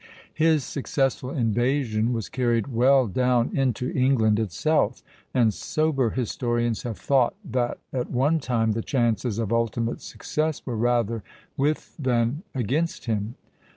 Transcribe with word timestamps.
His 0.33 0.63
successful 0.63 1.29
invasion 1.29 2.11
was 2.11 2.27
carried 2.27 2.69
well 2.73 3.05
down 3.05 3.55
into 3.55 3.91
England 3.91 4.39
itself; 4.39 5.03
and 5.31 5.53
sober 5.53 6.09
historians 6.09 6.81
have 6.81 6.97
thought 6.97 7.35
that 7.45 7.77
at 7.93 8.09
one 8.09 8.39
time 8.39 8.71
the 8.71 8.81
chances 8.81 9.37
of 9.37 9.53
ultimate 9.53 10.01
success 10.01 10.65
were 10.65 10.75
rather 10.75 11.21
with 11.55 11.93
than 11.99 12.41
against 12.55 13.05
him. 13.05 13.35